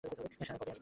সানাই 0.03 0.59
কবে 0.59 0.71
আসবে? 0.71 0.79